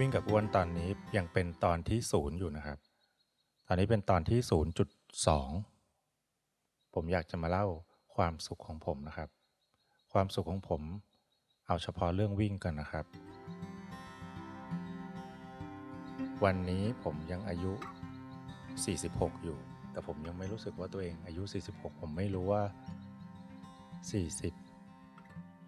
[0.00, 2.78] วิ่งกับอ้วนตอนนี้ยังเป็นตอนที่ศูนย์อยู่นะครับ
[3.66, 4.88] ตอนนี้เป็นตอนที่ศูนย์จุด
[5.26, 5.48] สอง
[6.94, 7.66] ผมอยากจะมาเล่า
[8.14, 9.28] ความสุขของผมนะครับ
[10.12, 10.82] ความสุขของผม
[11.66, 13.04] เอาเฉพาะเรื่องวิ่งกันนะครับ
[16.44, 17.72] วันนี้ผมยังอายุ
[18.58, 19.58] 46 อยู่
[19.92, 22.62] แต่ผมยังไม่รู้สึกว่าตัวเองอายุ 46 ผมไม่รู้ว่า
[24.10, 24.52] 40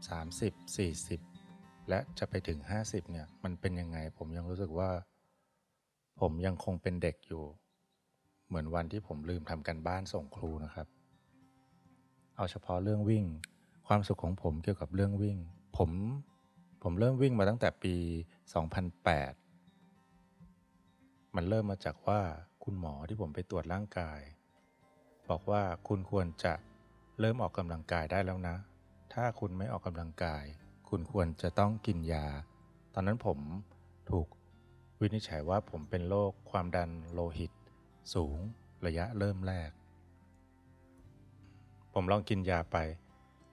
[0.09, 1.32] 30 40
[1.89, 4.91] และจะไปถึง 50เนี่ยมันเป็นยังไง ผมยังรู้สึกว่า
[6.21, 7.45] ผมยังคงเป็นเด็กอยู่
[8.47, 10.87] เหมือนวันที่ผมลืมทำกันบ้านส่งครูนะครับ
[12.37, 13.25] เอาเฉพาะเรื่องวิ่ง
[13.87, 15.39] ความสุขของผมเกี่ยวกับเรื่องวิ่ง
[15.77, 15.91] ผม
[16.83, 17.95] ผมเริ่มวิ่งมาตั้งแต่ปี
[19.61, 22.21] 2008 มันเริ่มมาจากว่า
[22.65, 24.21] คุณหมอที่ผมไปตรวจร่างกาย
[25.29, 26.55] บอกว่าคุณควรจะ
[27.21, 28.57] เริ่มออกกำลังกายได้แล้วนะ
[29.13, 30.45] ถ้าคุณไม่ออกกำลังกาย
[30.95, 32.27] คุณควรจะต้องกินยา
[32.95, 33.39] ตอนนั้นผม
[34.11, 34.27] ถูก
[35.01, 37.53] วินิจฉัยว่าผมเป็นโรคความดันโลหิต
[38.15, 38.39] สูง
[38.87, 39.71] ระยะเริ่มแรก
[41.95, 42.77] ผมลองกินยาไป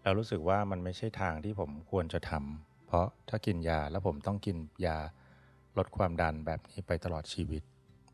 [0.02, 4.98] แล้วรู้สึกว่ามันไม่ใช่ทางที่ผมควรจะทำเพราะถ้ากินยาแล้วผมต้องกินยา
[5.78, 7.64] ลดความดันแบบนี้ไปตลอดชีวิต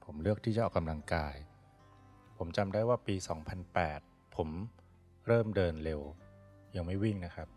[0.03, 1.36] ผมเลือกที่จะออกกำลังกาย
[2.38, 3.16] ผมจำได้ว่าปี
[3.76, 4.50] 2008 ผม
[5.28, 6.02] เริ่มเดินเร็ว
[6.76, 7.50] ยังไม่วิ่งนะครับ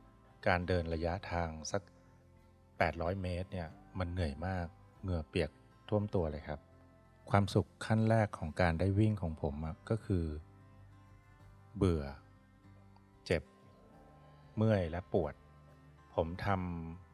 [0.46, 1.82] การเดินระยะทางสัก
[2.52, 4.66] 800 เมตรเนี่ยมันเหนื่อยมาก
[5.02, 5.50] เหงื่อเปียก
[5.88, 6.60] ท่วมตัวเลยครับ
[7.30, 10.24] ความสุขขั้นแรกของการได้วิ่งของผมอะก็คือ
[11.76, 12.04] เบื่อ
[13.26, 13.42] เจ็บ
[14.56, 15.34] เมื่อยและปวด
[16.14, 16.46] ผมท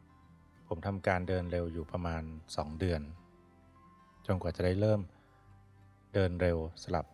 [0.00, 3.02] ำผมทำการเดินเร็วอยู่ประมาณ 2 เดือน
[4.26, 5.00] จนกว่าจะได้เริ่ม
[6.14, 7.06] เดินเร็วสลับ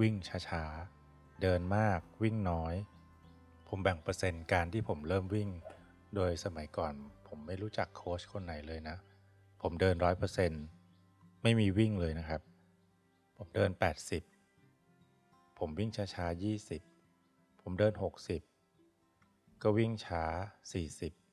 [0.00, 0.14] วิ่ง
[0.48, 2.74] ช้าๆ เดินมากวิ่งน้อย
[3.74, 5.50] ผมแบ่งเปอร์เซ็นต์การที่ผมเริ่มวิ่ง
[6.14, 6.94] โดยสมัยก่อน
[7.28, 8.96] ผมไม่รู้จักโค้ชคนไหนเลยนะ
[9.62, 10.62] ผมเดินร้อยเปอร์เซ็นต์
[11.42, 12.40] ไม่มีวิ่งเลยนะครับ
[13.36, 13.70] ผมเดิน
[14.68, 16.44] 80 ผมวิ่งช้าๆ
[17.00, 17.92] 20 ผมเดิน
[18.78, 20.24] 60 ก็วิ่งช้า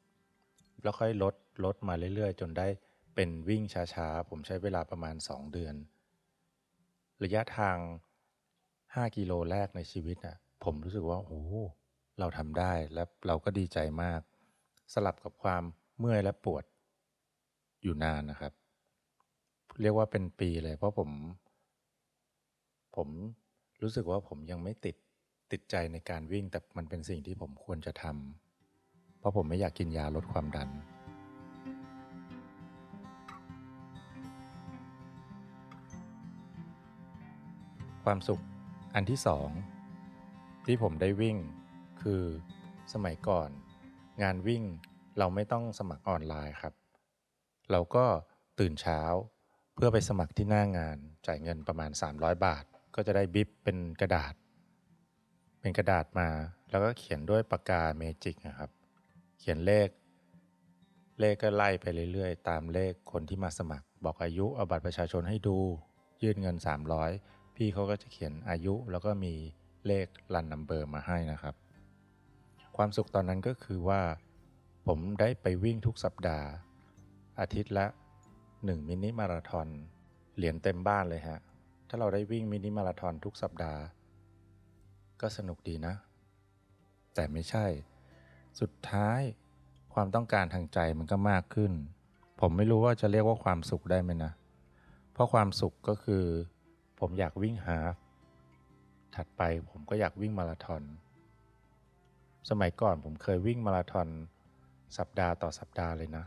[0.08, 1.36] 40 แล้วค่อยลด
[1.66, 2.68] ลดมาเรื่อยๆ จนได้
[3.16, 5.76] เป็นวิ่งช้าๆ ผมใช้เวลาประมาณ 2 เดือน
[7.24, 7.78] ระยะทาง
[8.48, 11.44] 5 กิโลแรกในชีวิตนะผมรู้สึกว่าโอ้
[12.20, 14.22] เราทำได้และเราก็ดีใจมาก
[14.94, 15.64] สลับกับความ
[16.00, 16.64] เมื่อยและปวด
[17.84, 18.54] อยู่นานนะครับ
[19.82, 21.10] เรียกว่าเป็นปีเลย เพราะผม
[22.96, 23.08] ผม
[23.82, 24.96] รู้สึกว่าผมยังไม่ติด
[25.52, 30.70] ติดใจในการวิ่ง แต่มันเป็นสิ่งที่ผมควรจะทำเพราะผมไม่อยากกินยาลดความดัน
[38.04, 38.42] ความสุข
[38.96, 39.50] อันที่สอง
[40.66, 41.38] ที่ผมได้วิ่ง
[42.04, 42.24] คือ
[42.94, 43.50] สมัยก่อน
[44.24, 44.64] งานวิ่ง
[45.18, 46.74] เราไม่ต้องสมัครออนไลน์ครับ
[47.72, 48.06] เราก็
[48.60, 49.02] ตื่นเช้า
[49.76, 52.64] เพื่อไปสมัครที่หน้างานจ่ายเงินประมาณ 300 บาท
[52.96, 54.34] ก็จะได้บิบเป็นกระดาษ
[55.60, 56.30] เป็นกระดาษมา
[56.70, 58.72] แล้วก็เขียนด้วยปากกาเมจิกนะครับ
[59.40, 59.90] เขียนเลข
[61.20, 65.58] เลขก็ไล่ไปเรื่อยๆ ตามเลขคนที่มาสมัคร บอกอายุเอาบัตรประชาชนให้ดู
[66.22, 66.56] ยื่นเงิน
[67.06, 69.34] 300 พี่เขาก็จะเขียนอายุแล้วก็มี
[69.88, 71.56] เลขรันนัมเบอร์มาให้นะครับ
[72.82, 74.02] ความสุขตอนนั้นก็คือว่า
[74.88, 76.48] ผมได้ไปวิ่งทุกสัปดาห์
[77.40, 77.86] อาทิตย์ละ
[78.38, 79.68] 1 มินิมาราทอน
[80.36, 81.40] เหรียญเต็มบ้านเลยฮะ
[81.88, 83.82] ถ้าเราได้วิ่งมินิมาราทอนทุกสัปดาห์
[85.22, 85.94] ก็สนุกดีนะ
[87.16, 87.66] แต่ไม่ใช่
[88.60, 89.22] สุดท้าย
[89.94, 91.72] ความต้องการทางใจมันก็มากขึ้น
[92.42, 94.32] ผมไม่รู้ว่าจะเรียกว่าความสุขได้ไหมนะ
[95.12, 96.24] เพราะความสุขก็คือ
[97.00, 97.78] ผมอยากวิ่งฮา
[99.16, 100.84] ถัดไปผมก็อยากวิ่งมาราธอน
[102.50, 104.08] สมัยก่อนผมเคยวิ่งมาราธอน
[104.98, 106.26] สัปดาห์ต่อสัปดาห์เลยนะ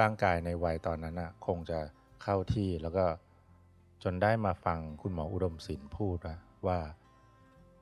[0.00, 1.78] ร่างกายในวัยตอนนั้นนะคงจะ
[2.22, 3.04] เข้าที่แล้วก็
[4.02, 6.78] จนได้มาฟังคุณหมออุดมศิลป์พูดนะว่า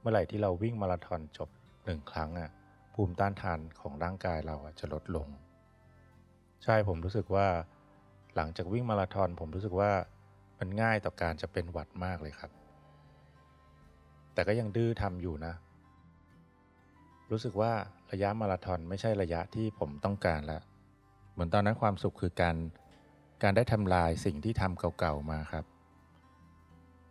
[0.01, 1.49] เมื่อไหร่ที่เราวิ่งมาราธอนจบ
[1.85, 2.51] หนึ่งครั้งอะ
[2.95, 5.29] ภูมิต้านทานของร่างกายเราจะลดลง
[6.65, 7.47] ใช่ผมรู้สึกว่า
[8.37, 9.91] หลังจากวิ่งมาราธอนผมรู้สึกว่า
[10.59, 12.51] มันง่ายต่อการจะเป็นหวัดมากเลยครับ
[14.35, 15.55] แต่ก็ยังดื้อทำอยู่นะ
[17.31, 17.73] รู้สึกว่า
[18.13, 20.63] ระยะมาราธอนไม่ใช่ระยะที่ผมต้องการแล้ว
[21.33, 22.57] เหมือนตอนนั้นความสุขคือการ
[23.43, 25.65] การได้ทำลายสิ่งที่ทำเก่าๆมาครับ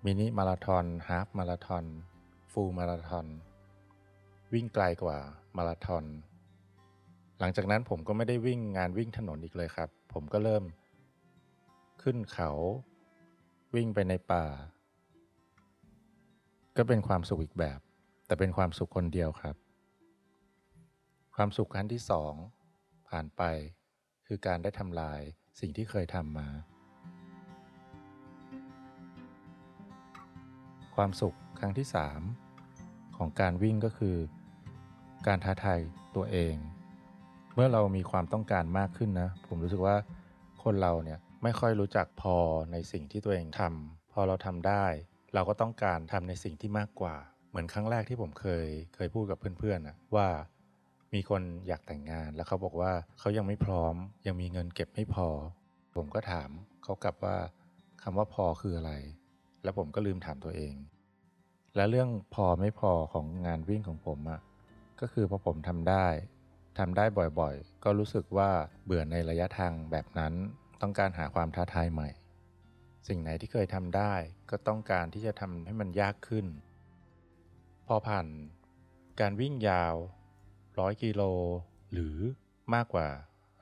[0.06, 1.86] มินิมาราธอนฮาฟมาราธอน
[2.51, 3.27] ฟูลมาราธอน
[4.54, 5.18] วิ่งไกลกว่า
[5.57, 6.06] มาราธอน
[7.39, 10.63] หลังจากนั้นผมก็ไม่ได้วิ่งงานวิ่งถนนอีกเลยครับ ผมก็เริ่ม
[12.01, 12.51] ขึ้นเขา
[13.75, 14.45] วิ่งไปในป่า
[16.77, 17.80] ก็เป็นความสุขอีกแบบ
[18.25, 19.56] แต่เป็นความสุขคนเดียวครับ
[21.38, 22.33] ความสุขขั้นที่สอง
[23.09, 23.41] ผ่านไป
[24.27, 25.21] คือการได้ทำลาย
[25.59, 26.47] สิ่งที่เคยทำมา
[30.95, 31.88] ความสุขครั้งที่
[32.51, 34.18] 3ของการวิ่งก็คือ
[35.27, 35.80] การท้าทาย
[36.15, 36.56] ตัวเอง
[37.56, 39.95] เมื่อเรามีความต้องการมากขึ้นนะ ผมรู้สึกว่า
[40.63, 42.36] คนเราเนี่ยไม่ค่อยรู้จักพอ
[42.71, 44.86] ในสิ่งที่ตัวเองทำพอเราทำได้
[45.33, 47.15] เราก็ต้องการทำในสิ่งที่มากกว่า
[47.50, 50.27] เหมือนครั้งแรกที่ผมเคยเคยพูดกับเพื่อนๆนะว่า
[51.13, 53.95] มีคนอยากแต่งงานแล้วเขาบอกว่าเขายังไม่พร้อม
[54.27, 55.27] ยังมีเงินเก็บไม่พอ
[55.95, 56.50] ผมก็ถาม
[56.83, 57.38] เขากลับว่า
[58.04, 58.94] คำว่าพอคืออะไร
[59.63, 60.75] แล้วผมก็ลืมถามตัวเอง
[61.75, 64.42] และเรื่องพอไม่พอของงานวิ่งของผมอะ่ะ
[65.01, 66.07] ก็คือพอผมทำได้
[66.80, 67.06] ทำได้
[67.39, 68.50] บ่อยๆ ก็รู้สึกว่า
[68.86, 70.33] เบื่อในระยะทางแบบนั้น
[70.81, 72.10] ต้องการหาความท้าทายใหม่
[73.07, 74.13] สิ่งไหนที่เคยทำได้
[74.50, 76.45] ก็ต้องการที่จะทำให้มันยากขึ้น
[77.88, 78.27] พอผ่าน
[79.19, 79.95] การวิ่งยาว
[80.79, 81.21] ร้อยกิโล
[81.93, 82.17] หรือ
[82.73, 83.07] มากกว่า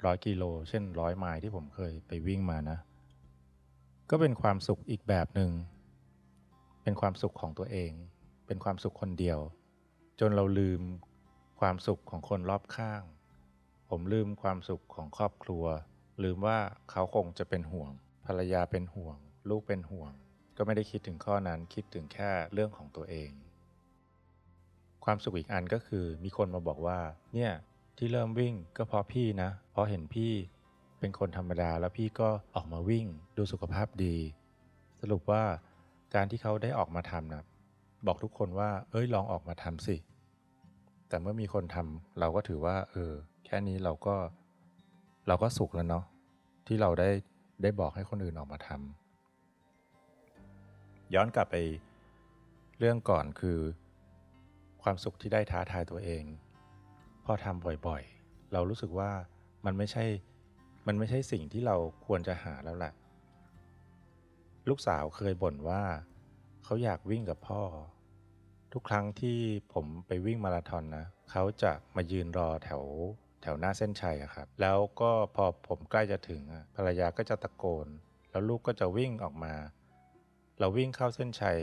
[0.06, 2.78] ร้อยกิโล เช่นร้อยไมล์ที่ผมเคยไปวิ่งมานะ
[4.10, 5.52] ก็เป็นความสุขอีกแบบหนึง่ง
[6.84, 7.92] เป็นความสุขของตัวเอง
[8.48, 9.40] เป็นความสุขคนเดียว
[10.20, 10.82] จนเราลืม
[11.60, 13.02] ความสุขของคนรอบข้าง
[13.90, 15.66] ผมลืมความสุขของครอบครัว
[16.24, 16.60] ลืมว่า
[16.92, 17.92] เขาคงจะเป็นห่วง
[18.26, 19.18] ภรรยาเป็นห่วง
[19.50, 20.12] ลูกเป็นห่วง
[20.58, 23.32] ก็ไม่ได้คิดถึงข้อนั้นคิดถึงแค่เรื่องของตัวเอง
[25.06, 27.00] ความสุขอีกอันก็คือมีคนมาบอกว่า
[27.34, 27.52] เนี่ย
[27.98, 30.32] ที่เริ่มวิ่งก็เพราะพี่นะ เพราะเห็นพี่
[31.00, 33.06] เป็นคนธรรมดาแล้วพี่ก็ออกมาวิ่ง
[33.38, 34.16] ดูสุขภาพดี
[35.02, 35.44] สรุปว่า
[36.16, 37.44] การที่เขาได้ออกมาทำนะ
[38.08, 39.96] บอกทุกคนว่า เอ้ยลองออกมาทำสิ
[41.10, 43.14] แต่เมื่อมีคนทำเราก็ถือว่า เออ
[43.46, 44.16] แค่นี้เราก็
[45.28, 46.06] เราก็สุขแล้วเนาะ
[46.68, 47.10] ที่เราได้
[47.62, 51.56] ได้บอกให้คนอื่นออกมาทำย้อนกลับไป
[52.80, 53.60] เรื่องก่อนคือ
[54.84, 56.24] ความสุขที่ได้ท้าทายตัวเอง
[57.26, 59.12] พอทำบ่อยๆ เรารู้สึกว่า
[59.66, 60.06] มันไม่ใช่
[60.88, 61.76] มันไม่ใช่สิ่งที่เรา
[62.06, 62.94] ควรจะหาแล้วแหละ
[64.70, 65.84] ลูกสาวเคยบ่นว่า
[66.64, 67.62] เขาอยากวิ่งกับพ่อ
[68.74, 69.38] ทุกครั้งที่
[69.74, 72.84] ผมไปวิ่งมาราธอนนะเขาจะมายืนรอแถว
[73.42, 76.42] แถวหน้าเส้นชัยครับ แล้วก็พอผมใกล้จะถึง
[76.76, 77.88] ภรรยาก็จะตะโกน
[78.32, 79.54] แล้วลูกก็จะวิ่งออกมา
[80.60, 81.60] เราวิ่งเข้าเส้นชัย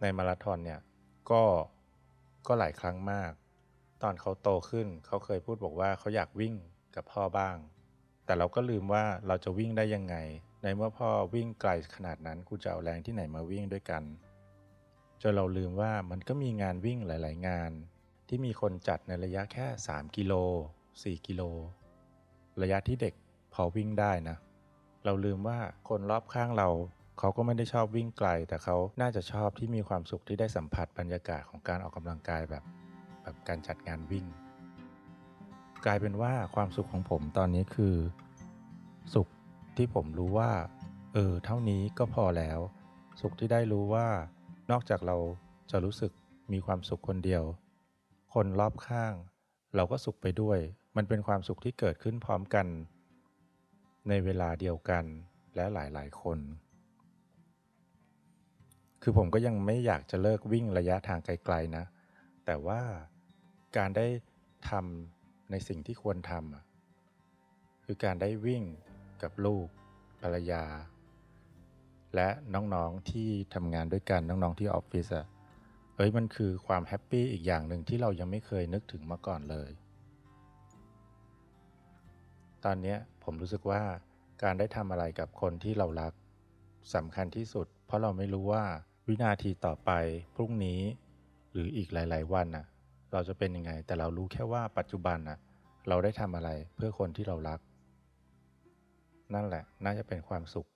[0.00, 0.80] ในมาราธอนเนี่ย
[1.30, 1.42] ก็
[2.46, 3.32] ก็หลายครั้งมาก
[4.02, 6.54] ตอนเขาโตขึ้นเขาเคยพูดบอกว่าเขาอยากวิ่ง
[6.94, 7.56] กับพ่อบ้าง
[8.24, 10.16] แต่เราก็ลืมว่าเราจะวิ่งได้ยังไง
[10.62, 14.02] ในเมื่อพ่อวิ่งไกลขนาดนั้นกูจะเอาแรงที่ไหนมาวิ่งด้วยกัน
[15.22, 17.72] จนเราลืมว่ามันก็มีงานวิ่งหลาย ๆ งาน
[18.28, 20.32] ที่มีคนจัดในระยะแค่ 3 กิโล
[20.82, 21.42] 4 กิโล
[22.62, 23.14] ระยะที่เด็ก
[23.54, 24.36] พอวิ่งได้นะ
[25.04, 25.58] เราลืมว่า
[25.88, 26.68] คนรอบข้างเรา
[27.18, 32.64] เขาก็ไม่ได้ชอบวิ่งไกล แต่เขาน่าจะชอบที่มีความสุขที่ได้สัมผัสบรรยากาศของการออกกำลังกายแบบ
[33.22, 34.26] แบบการจัดงานวิ่ง
[35.86, 37.96] กลายเป็นว่าความสุขของผมตอนนี้คือ
[39.14, 39.28] สุข
[39.76, 40.50] ที่ผมรู้ว่า
[41.14, 42.58] เออ เท่านี้ก็พอแล้ว
[43.20, 44.08] สุขที่ได้รู้ว่า
[44.70, 45.16] นอกจากเรา
[45.70, 46.12] จะรู้สึก
[46.52, 47.44] มีความสุขคนเดียว
[48.34, 49.12] คนรอบข้าง
[49.76, 50.58] เราก็สุขไปด้วย
[50.96, 52.66] มันเป็นความสุขที่เกิดขึ้นพร้อมกัน
[54.08, 55.04] ในเวลาเดียวกัน
[55.56, 56.38] และหลายๆ คน
[59.02, 61.84] คือผมก็ยังไม่อยากจะเลิกวิ่งระยะทางไกลๆนะ
[62.46, 62.80] แต่ว่า
[63.76, 64.06] การได้
[64.70, 68.62] ทำในสิ่งที่ควรทำคือการได้วิ่ง
[69.22, 69.66] กับลูก
[70.20, 70.64] ภรรยา
[72.14, 75.26] และน้องๆที่ทำงานด้วยกันน้องๆที่ออฟฟิศอะ
[75.96, 79.70] เอ้ยมันคือความแฮปปี้อีกอย่างหนึ่งที่เรายังไม่เคยนึกถึงมาก่อนเลย
[82.64, 83.82] ตอนนี้ผมรู้สึกว่า
[84.42, 86.12] การได้ทำอะไรกับคนที่เรารัก
[86.94, 88.64] สำคัญที่สุด เพราะเราไม่รู้ว่า
[89.10, 89.90] วินาทีต่อไป
[90.34, 90.80] พรุ่งนี้
[91.52, 92.66] หรืออีกหลาย ๆ วันน่ะ
[93.12, 95.38] เราจะเป็นยังไง แต่เรารู้แค่ว่าปัจจุบันน่ะ
[95.88, 97.60] เราได้ทำอะไรเพื่อคนที่เรารัก
[99.34, 100.68] นั่นแหละ น่าจะเป็นความสุข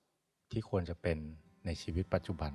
[0.53, 1.19] ที่ควรจะเป็น
[1.67, 2.53] ในชีวิตปัจจุบัน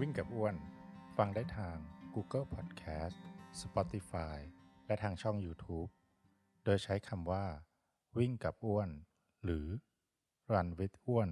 [0.00, 0.54] วิ่งกับอ้วน
[1.16, 1.76] ฟังได้ทาง
[2.14, 3.16] Google Podcast
[3.62, 4.38] Spotify
[4.86, 5.90] และทางช่อง YouTube
[6.68, 7.44] โดยใช้คำว่า
[8.18, 8.90] วิ่งกับอ้วน
[9.44, 9.66] หรือ
[10.52, 11.30] run with อ้วน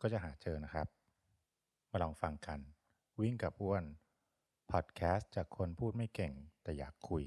[0.00, 0.88] ก็จะหาเจอนะครับ
[1.90, 2.60] มาลองฟังกัน
[3.20, 3.84] วิ่งกับอ้วน
[4.70, 7.24] พอดแคสต์จากคนพูดไม่เก่งแต่อยากคุย